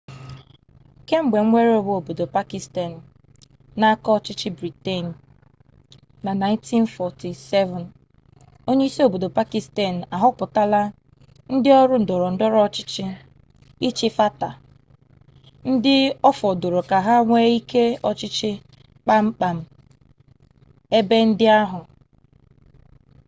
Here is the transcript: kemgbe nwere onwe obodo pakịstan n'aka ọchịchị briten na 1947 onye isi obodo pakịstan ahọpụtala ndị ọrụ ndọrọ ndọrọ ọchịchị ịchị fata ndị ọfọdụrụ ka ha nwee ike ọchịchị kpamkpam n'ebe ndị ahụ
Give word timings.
kemgbe 1.07 1.37
nwere 1.47 1.71
onwe 1.79 1.91
obodo 1.99 2.25
pakịstan 2.35 2.93
n'aka 3.79 4.07
ọchịchị 4.17 4.49
briten 4.57 5.05
na 6.25 6.31
1947 6.41 7.79
onye 8.69 8.83
isi 8.87 9.01
obodo 9.07 9.27
pakịstan 9.37 9.95
ahọpụtala 10.15 10.81
ndị 11.53 11.69
ọrụ 11.81 11.95
ndọrọ 12.03 12.27
ndọrọ 12.35 12.57
ọchịchị 12.67 13.05
ịchị 13.87 14.07
fata 14.17 14.49
ndị 15.71 15.95
ọfọdụrụ 16.29 16.79
ka 16.89 16.97
ha 17.05 17.15
nwee 17.27 17.49
ike 17.59 17.83
ọchịchị 18.09 18.51
kpamkpam 19.03 19.57
n'ebe 20.89 21.15
ndị 21.29 21.45
ahụ 21.61 21.79